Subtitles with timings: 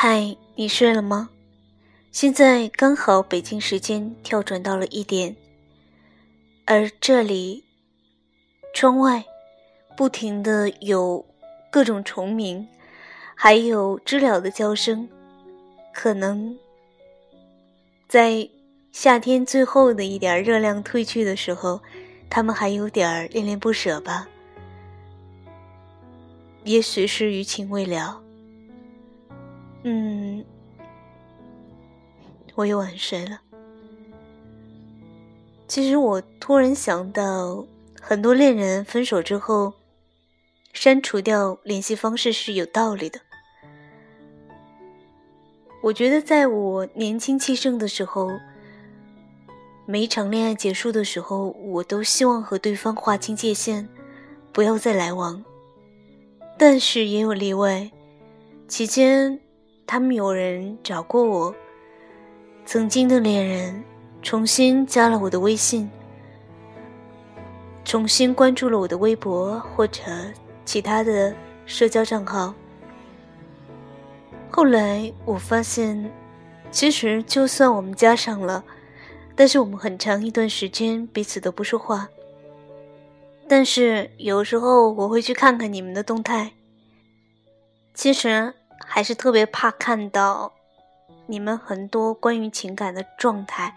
[0.00, 1.28] 嗨，你睡了吗？
[2.12, 5.34] 现在刚好北京时间跳转到了一点，
[6.66, 7.64] 而这里
[8.72, 9.24] 窗外
[9.96, 11.26] 不停的有
[11.68, 12.68] 各种虫鸣，
[13.34, 15.08] 还有知了的叫声，
[15.92, 16.56] 可能
[18.06, 18.48] 在
[18.92, 21.82] 夏天最后的一点热量褪去的时候，
[22.30, 24.28] 他们还有点恋恋不舍吧。
[26.62, 28.22] 也许是余情未了。
[29.82, 30.44] 嗯，
[32.54, 33.40] 我又晚睡了。
[35.66, 37.64] 其实我突然想到，
[38.00, 39.74] 很多恋人分手之后，
[40.72, 43.20] 删除掉联系方式是有道理的。
[45.80, 48.30] 我觉得在我年轻气盛的时候，
[49.86, 53.88] 每一场恋爱结束的时候，我都希望和对方划清界限，
[54.52, 55.44] 不要再来往。
[56.58, 57.90] 但是也有例外，
[58.66, 59.40] 期间。
[59.90, 61.54] 他们有人找过我，
[62.66, 63.82] 曾经的恋人
[64.20, 65.90] 重新加了我的微信，
[67.86, 70.02] 重新关注了我的微博或者
[70.66, 72.52] 其他的社交账号。
[74.50, 76.12] 后来我发现，
[76.70, 78.62] 其实就算我们加上了，
[79.34, 82.10] 但是我们很长一段时间彼此都不说话。
[83.48, 86.52] 但是有时候我会去看看你们的动态，
[87.94, 88.52] 其实。
[88.90, 90.54] 还是特别怕看到
[91.26, 93.76] 你们很多关于情感的状态，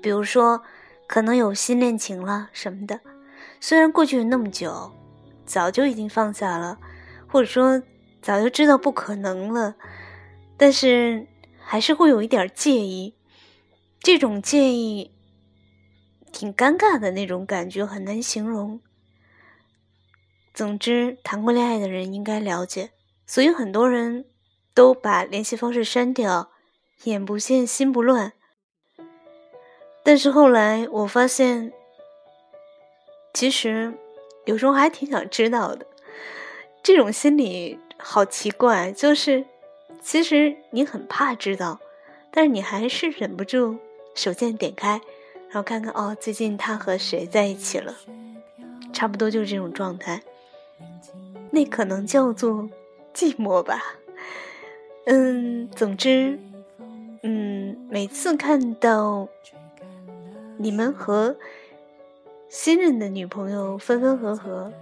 [0.00, 0.62] 比如说
[1.08, 3.00] 可能有新恋情了什么的。
[3.60, 4.92] 虽然过去了那么久，
[5.44, 6.78] 早就已经放下了，
[7.28, 7.82] 或者说
[8.22, 9.74] 早就知道不可能了，
[10.56, 11.26] 但是
[11.58, 13.16] 还是会有一点介意。
[14.00, 15.12] 这种介意
[16.32, 18.80] 挺尴尬的那种感觉，很难形容。
[20.54, 22.90] 总之，谈过恋爱的人应该了解，
[23.26, 24.24] 所以很多人。
[24.74, 26.50] 都把联系方式删掉，
[27.04, 28.32] 眼不见心不乱。
[30.02, 31.72] 但是后来我发现，
[33.32, 33.94] 其实
[34.44, 35.86] 有时候还挺想知道的。
[36.82, 39.44] 这种心理好奇怪，就是
[40.00, 41.78] 其实你很怕知道，
[42.32, 43.78] 但是你还是忍不住
[44.14, 45.00] 手贱点开，
[45.48, 47.94] 然后看看哦，最近他和谁在一起了，
[48.92, 50.22] 差不多就是这种状态。
[51.52, 52.68] 那可能叫做
[53.14, 53.94] 寂寞吧。
[55.04, 56.38] 嗯，总之，
[57.22, 59.26] 嗯，每次看到
[60.56, 61.34] 你们和
[62.48, 64.72] 新任的女朋友分分合合，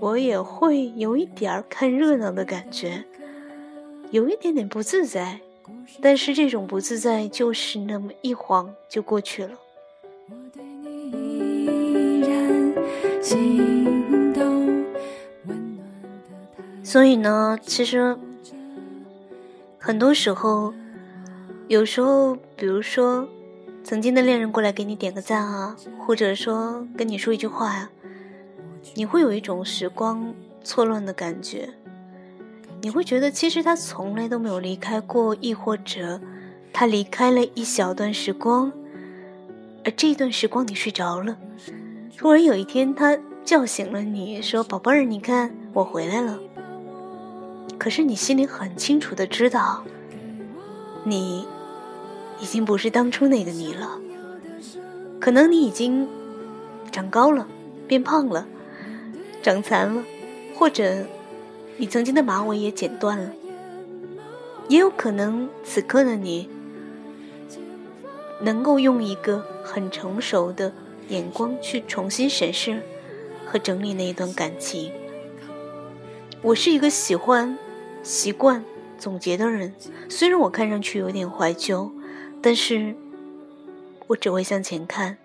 [0.00, 3.04] 我也会有一点儿看热闹的感觉，
[4.10, 5.40] 有一点点不自在。
[6.02, 9.56] 但是这种不自在就是那么一晃就过去了。
[16.82, 18.14] 所以呢，其实。
[19.86, 20.74] 很多时候，
[21.68, 23.28] 有时候，比如说，
[23.84, 27.88] 曾经的恋人过来给你点个赞啊，或者说跟你说一句话呀，
[28.96, 31.68] 你会有一种时光错乱的感觉。
[32.80, 36.20] 你会觉得其实他从来都没有离开过，亦或者
[36.72, 38.72] 他离开了一小段时光，
[39.84, 41.36] 而这一段时光你睡着了，
[42.18, 46.40] 突然有一天他叫醒了你，说：“宝贝儿，你看我回来了。”
[47.78, 49.84] 可是你心里很清楚的知道，
[51.04, 51.46] 你
[52.40, 54.00] 已经不是当初那个你了。
[55.20, 56.08] 可能你已经
[56.90, 57.46] 长高了，
[57.86, 58.46] 变胖了，
[59.42, 60.02] 长残了，
[60.54, 61.06] 或者
[61.76, 63.30] 你曾经的马尾也剪断了。
[64.68, 66.48] 也有可能此刻的你，
[68.40, 70.72] 能够用一个很成熟的
[71.08, 72.82] 眼光去重新审视
[73.46, 74.90] 和整理那一段感情。
[76.42, 77.56] 我是一个喜欢。
[78.06, 78.64] 习惯
[78.96, 79.74] 总结的人，
[80.08, 81.90] 虽然我看上去有点怀旧，
[82.40, 82.94] 但是
[84.06, 85.18] 我只会向前看。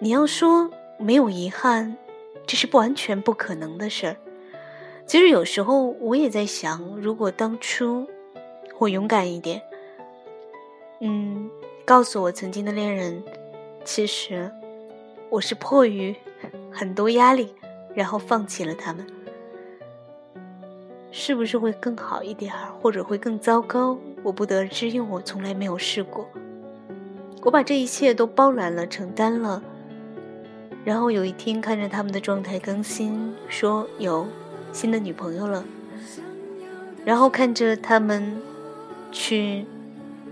[0.00, 0.68] 你要说
[0.98, 1.96] 没有遗憾，
[2.44, 4.16] 这是不完全不可能的事儿。
[5.06, 8.08] 其实有时候我也在想，如果当初
[8.78, 9.62] 我勇敢一点，
[11.00, 11.48] 嗯，
[11.84, 13.22] 告诉我曾经的恋人，
[13.84, 14.50] 其实
[15.30, 16.16] 我是迫于
[16.72, 17.54] 很多压力，
[17.94, 19.06] 然后放弃了他们。
[21.16, 23.96] 是不是会更好一点儿，或者会更糟糕？
[24.24, 26.28] 我不得而知，因为我从来没有试过。
[27.42, 29.62] 我把这一切都包揽了，承担了。
[30.84, 34.26] 然后有一天看着他们的状态更新，说有
[34.72, 35.64] 新的女朋友了。
[37.04, 38.42] 然后看着他们
[39.12, 39.64] 去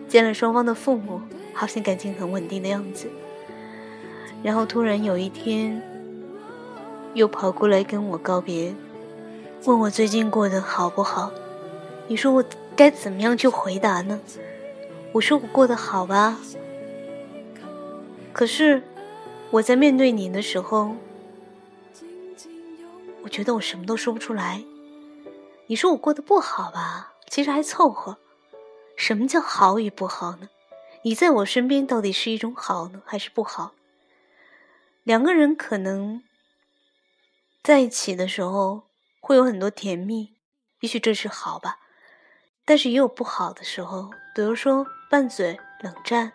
[0.09, 1.21] 见了双方的父母，
[1.55, 3.09] 好像感情很稳定的样子。
[4.43, 5.81] 然后突然有一天，
[7.15, 8.75] 又跑过来跟我告别。
[9.65, 11.31] 问我最近过得好不好？
[12.09, 12.45] 你说我
[12.75, 14.21] 该怎么样去回答呢？
[15.13, 16.37] 我说我过得好吧。
[18.33, 18.83] 可是
[19.53, 20.97] 我在面对你的时候，
[23.23, 24.65] 我觉得我什么都说不出来。
[25.69, 27.13] 你说我过得不好吧？
[27.29, 28.19] 其实还凑合。
[28.97, 30.49] 什么叫好与不好呢？
[31.03, 33.75] 你在我身边到底是一种好呢，还是不好？
[35.05, 36.25] 两个人可能
[37.63, 38.83] 在一起的时候
[39.25, 40.37] 会有很多甜蜜，
[40.81, 41.79] 也许这是好吧。
[42.65, 46.33] 但是也有不好的时候，比如说拌嘴、冷战，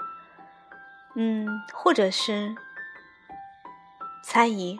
[1.15, 2.55] 嗯，或者是
[4.23, 4.79] 猜疑。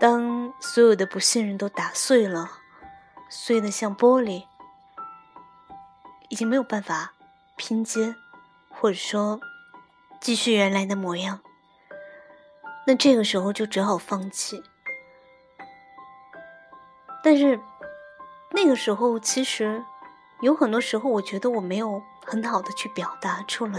[0.00, 2.50] 当所有的不信任都打碎了，
[3.30, 4.44] 碎的像玻璃，
[6.28, 7.14] 已经没有办法
[7.56, 8.16] 拼接，
[8.68, 9.40] 或者说
[10.20, 11.40] 继续原来的模样，
[12.88, 14.64] 那这个时候就只好放弃。
[17.22, 17.58] 但是。
[18.50, 19.84] 那个时候，其实
[20.40, 23.78] 有很多时候，我觉得我没有很好的去表达出来，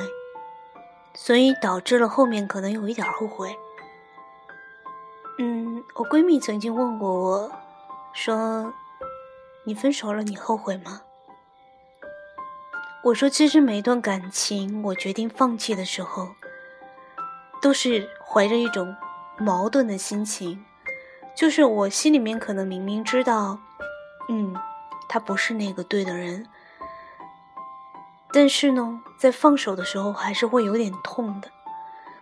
[1.16, 3.58] 所以导致了后面可能有一点后悔。
[5.40, 7.52] 嗯，我闺蜜曾经问过我，
[8.14, 8.72] 说
[9.66, 11.02] ：“你分手了，你后悔吗？”
[13.06, 16.28] 我说：“其实每一段感情，我决定放弃的时候，
[17.60, 18.96] 都是怀着一种
[19.40, 20.64] 矛盾的心情，
[21.36, 23.60] 就是我心里面可能明明知道，
[24.30, 24.56] 嗯。”
[25.12, 26.46] 他不是那个对的人，
[28.32, 31.50] 但是呢，在放手的时候还是会有点痛的。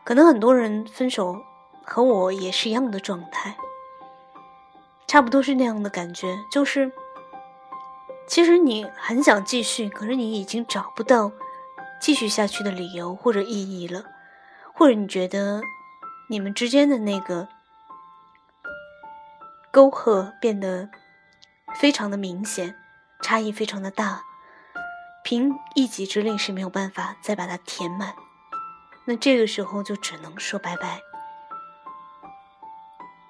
[0.06, 1.36] 可能很多人分手
[1.84, 3.58] 和我也是一样的状态，
[5.06, 6.90] 差不多是那样的感觉，就是
[8.26, 11.34] 其实你很想继续，可是你已经找不到
[12.00, 14.06] 继续下去的理由或者意义了，
[14.74, 15.60] 或者你觉得
[16.30, 17.50] 你们之间的那个
[19.78, 20.90] 沟壑变得。
[21.80, 22.76] 非常的明显，
[23.22, 24.24] 差异非常的大，
[25.24, 28.16] 凭一己之力是没有办法再把它填满，
[29.06, 31.02] 那这个时候就只能说拜拜。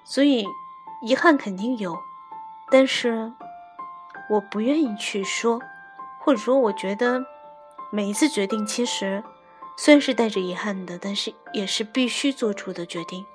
[0.04, 0.46] 所以
[1.02, 1.98] 遗憾肯定有，
[2.70, 3.30] 但是
[4.30, 5.60] 我不愿意去说，
[6.20, 7.26] 或者说我觉得
[7.90, 9.22] 每一次决定其实
[9.76, 13.26] 虽然是带着遗憾的，但是也是必须做出的决定。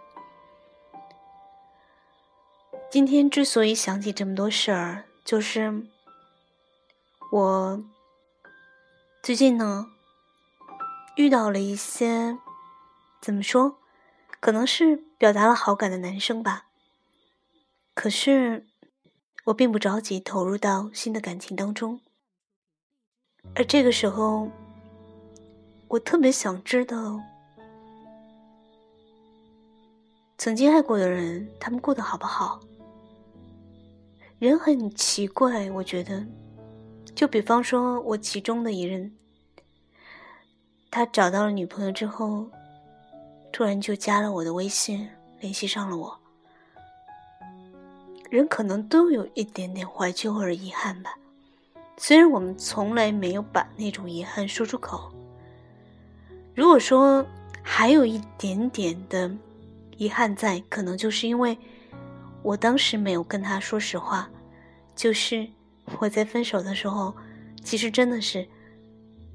[2.93, 5.81] 今天之所以想起这么多事儿，就是
[7.31, 7.83] 我
[9.23, 9.87] 最近呢
[11.15, 12.37] 遇到了一些
[13.19, 13.79] 怎么说，
[14.39, 16.67] 可能是表达了好感的男生吧。
[17.95, 18.67] 可是
[19.45, 21.99] 我并不着急投入到新的感情当中，
[23.55, 24.51] 而这个时候，
[25.87, 27.19] 我特别想知道，
[30.37, 32.59] 曾经爱过的人，他们过得好不好。
[34.43, 36.21] 人很奇怪，我觉得，
[37.15, 39.15] 就比方说，我其中的一人，
[40.91, 42.49] 他找到了女朋友之后，
[43.53, 45.07] 突然就加了我的微信，
[45.39, 46.19] 联系上了我。
[48.29, 51.17] 人可能都有一点点怀旧或者遗憾吧，
[51.95, 55.09] 虽然我们从来没有把那种遗憾说出口。
[56.53, 57.25] 如果说
[57.61, 59.33] 还有一点点的
[59.95, 61.57] 遗憾在，可能就是因为。
[62.41, 64.29] 我当时没有跟他说实话，
[64.95, 65.47] 就是
[65.99, 67.13] 我在分手的时候，
[67.63, 68.47] 其实真的是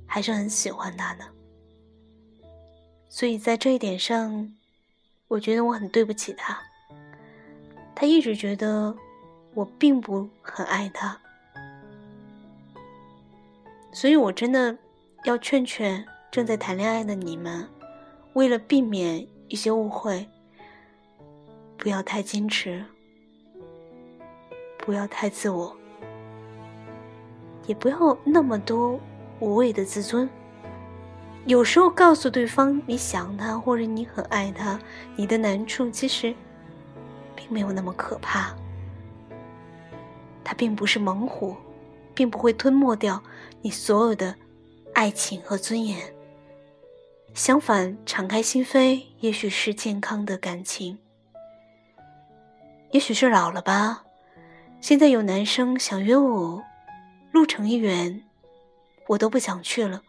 [0.07, 1.25] 还是很喜欢他的，
[3.09, 4.53] 所以在这一点上，
[5.27, 6.59] 我觉得我很对不起他。
[7.95, 8.97] 他一直觉得
[9.55, 11.21] 我并不很爱他，
[13.93, 14.79] 所以我真的
[15.25, 17.69] 要劝劝正在谈恋爱的你们，
[18.35, 20.29] 为了避免一些误会，
[21.77, 22.85] 不要太矜持。
[24.88, 25.76] 不要太自我，
[27.66, 28.99] 也不要那么多
[29.38, 30.26] 无谓的自尊。
[31.45, 34.80] 有时候告诉对方你想他，或者你很爱他，
[35.14, 36.35] 你的难处其实
[37.37, 38.57] 并没有那么可怕。
[40.42, 41.54] 他并不是猛虎，
[42.14, 43.23] 并不会吞没掉
[43.61, 44.35] 你所有的
[44.95, 46.00] 爱情和尊严。
[47.35, 50.99] 相反，敞开心扉，也许是健康的感情。
[52.92, 54.04] 也许是老了吧。
[54.80, 56.62] 现在有男生想约我，
[57.32, 58.23] 路程一远，
[59.08, 60.02] 我都不想去了。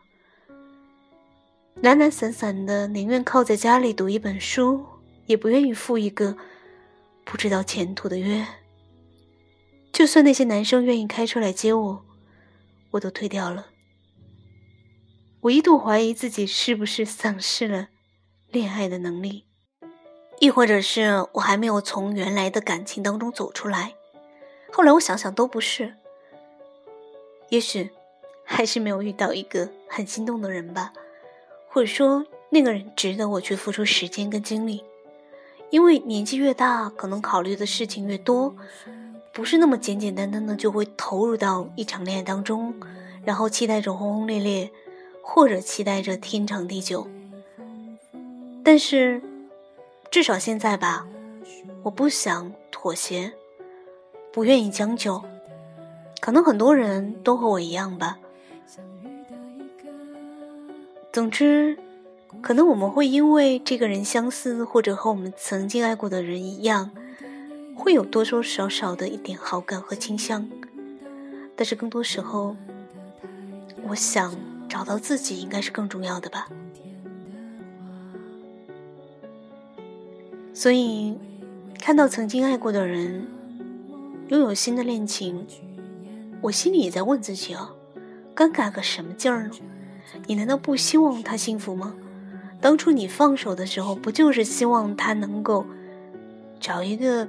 [1.81, 4.85] 懒懒散散的，宁愿靠在家里读一本书，
[5.25, 6.38] 也不愿意赴一个
[7.25, 8.45] 不知道前途的约。
[9.91, 12.05] 就算那些男生愿意开车来接我，
[12.91, 13.67] 我都退掉了。
[15.41, 17.88] 我一度怀疑自己是不是丧失了
[18.49, 19.45] 恋爱的能力，
[20.39, 23.95] 亦或者是我还没有从原来的感情当中走出来。
[24.71, 25.93] 后来我想想都不是，
[27.49, 27.89] 也许
[28.43, 30.93] 还是没有遇到一个很心动的人吧，
[31.67, 34.83] 或者说那个人值得我去付出时间跟精力。
[35.69, 38.55] 因为年纪越大，可能考虑的事情越多，
[39.31, 42.73] 不是那么简简单单的就会投入到一场恋爱当中，
[43.23, 44.71] 然后期待着轰轰烈烈，
[45.21, 47.07] 或者期待着天长地久。
[48.63, 49.21] 但是，
[50.09, 51.07] 至少现在吧，
[51.83, 53.31] 我不想妥协，
[54.31, 55.24] 不愿意将就。
[56.19, 58.17] 可能很多人都和我一样吧。
[61.12, 61.77] 总之。
[62.41, 66.91] 可能我们会因为这个人相似，或者和我们曾经爱过的人一样，
[67.75, 70.48] 会有多多少少的一点好感和倾向。
[71.55, 72.55] 但是更多时候，
[73.89, 74.36] 我想
[74.69, 76.48] 找到自己应该是更重要的吧。
[80.53, 81.17] 所以，
[81.81, 83.27] 看到曾经爱过的人
[84.29, 85.48] 拥有新的恋情，
[86.39, 87.71] 我心里也在问自己啊，
[88.36, 89.55] 尴尬个什么劲儿呢？
[90.27, 91.95] 你难道不希望他幸福吗？
[92.62, 95.65] 当初你放手的时候，不就是希望他能够
[96.59, 97.27] 找一个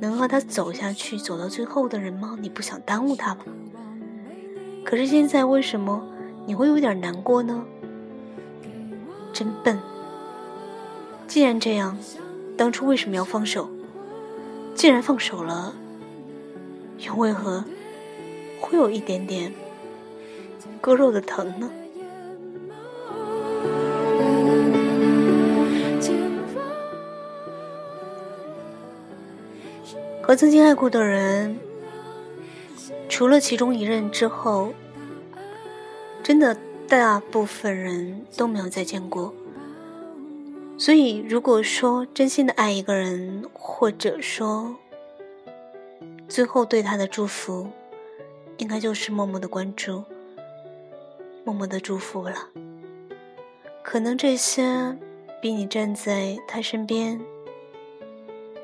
[0.00, 2.38] 能和他走下去、走到最后的人吗？
[2.40, 3.44] 你不想耽误他吗？
[4.86, 6.02] 可是现在为什么
[6.46, 7.62] 你会有点难过呢？
[9.34, 9.78] 真笨！
[11.26, 11.98] 既然这样，
[12.56, 13.68] 当初为什么要放手？
[14.74, 15.74] 既然放手了，
[16.98, 17.64] 又为何
[18.60, 19.52] 会有一点点
[20.80, 21.70] 割肉的疼呢？
[30.22, 31.56] 和曾经爱过的人，
[33.08, 34.72] 除了其中一任之后，
[36.20, 36.56] 真的
[36.88, 39.32] 大部分人都没有再见过。
[40.76, 44.74] 所以，如果说真心的爱一个人，或者说
[46.28, 47.68] 最后对他的祝福，
[48.58, 50.04] 应该就是默默的关注、
[51.44, 52.48] 默默的祝福了。
[53.82, 54.96] 可能这些
[55.40, 57.20] 比你站在他身边、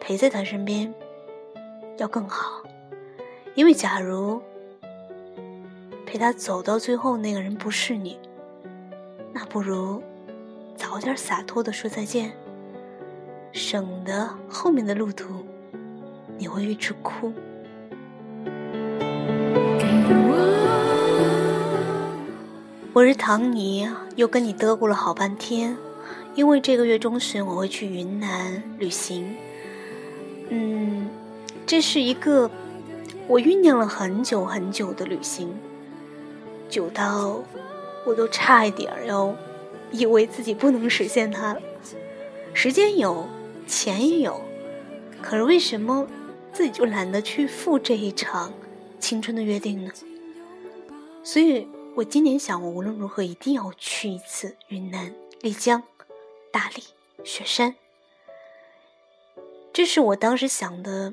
[0.00, 0.92] 陪在他身边。
[1.98, 2.62] 要更好，
[3.54, 4.42] 因为假如
[6.04, 8.18] 陪他走到最后那个人不是你，
[9.32, 10.02] 那不如
[10.74, 12.32] 早点洒脱的说再见，
[13.52, 15.46] 省得后面的路途
[16.38, 17.32] 你会一直哭。
[22.94, 25.74] 我是唐尼，又跟你嘚咕了好半天，
[26.34, 29.34] 因为这个月中旬我会去云南旅行，
[30.50, 31.08] 嗯。
[31.64, 32.50] 这是一个
[33.26, 35.56] 我酝酿了很久很久的旅行，
[36.68, 37.42] 久到
[38.04, 39.34] 我都差一点要
[39.90, 41.60] 以为自己不能实现它了。
[42.52, 43.26] 时间有，
[43.66, 44.38] 钱也有，
[45.22, 46.06] 可是为什么
[46.52, 48.52] 自己就懒得去赴这一场
[49.00, 49.90] 青春的约定呢？
[51.22, 55.82] 所以我今年想，我无论如何一定要去一次云南丽江、
[56.50, 56.82] 大理、
[57.22, 57.74] 雪山。
[59.74, 61.12] 这是我当时想的。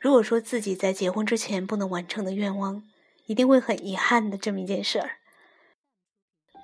[0.00, 2.82] 如果说自己在结婚之前不能完成的愿望，
[3.26, 5.18] 一定会很遗憾的这么一件事儿。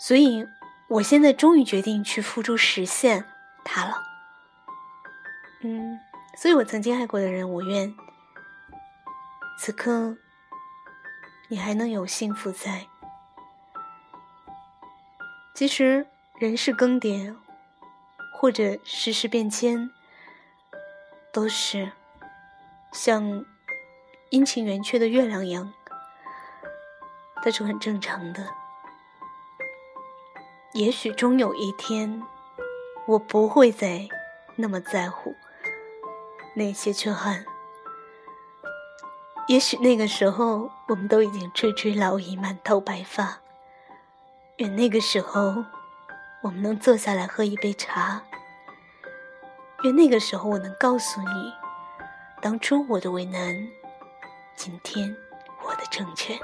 [0.00, 0.44] 所以，
[0.88, 3.24] 我现在终于决定去付诸实现
[3.64, 4.02] 它了。
[5.62, 6.00] 嗯，
[6.36, 7.94] 所以我曾经爱过的人，我愿
[9.60, 10.16] 此刻
[11.48, 12.88] 你还能有幸福在。
[15.58, 17.34] 其实，人事更迭，
[18.32, 19.90] 或者世事变迁，
[21.32, 21.90] 都是。
[22.92, 23.44] 像
[24.30, 25.72] 阴晴圆缺的月亮一样，
[27.42, 28.46] 它是很正常的。
[30.74, 32.22] 也许终有一天，
[33.08, 34.08] 我不会再
[34.54, 35.34] 那么在乎
[36.54, 37.44] 那些缺憾。
[39.48, 43.40] 也许那个时候，我们都已经垂垂老矣，满头白发。
[44.58, 45.64] 愿那个时候，
[46.42, 48.20] 我们能坐下来喝一杯茶。
[49.84, 51.52] 愿那个时候，我能告诉你。
[52.42, 53.68] 当初我的为难，
[54.56, 55.16] 今天
[55.64, 56.36] 我的成全。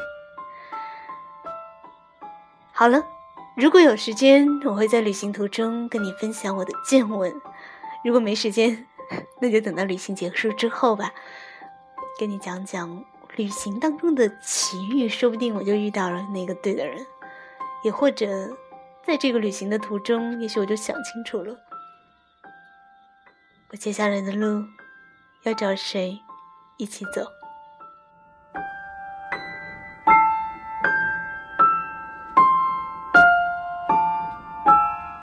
[2.70, 3.04] 好了，
[3.56, 7.32] 如果有时间，我会在旅行途中跟你分享我的见闻；
[8.04, 8.86] 如果没时间，
[9.42, 11.12] 那就等到旅行结束之后吧，
[12.20, 13.04] 跟你讲讲
[13.34, 17.04] 旅行当中的奇遇，说不定我就遇到了那个对的人，
[17.84, 18.26] 也或者
[19.06, 21.56] 在这个旅行的途中，也许我就想清楚了，
[23.70, 24.64] 我接下来的路。
[25.44, 26.18] 要找谁
[26.78, 27.43] 一起走？